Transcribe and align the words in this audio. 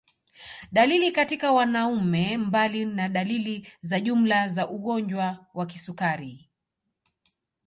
Dalili 0.71 1.11
katika 1.11 1.51
wanaume 1.51 2.37
Mbali 2.37 2.85
na 2.85 3.09
dalili 3.09 3.67
za 3.81 3.99
jumla 3.99 4.47
za 4.47 4.69
ugonjwa 4.69 5.45
wa 5.53 5.65
kisukari 5.65 6.49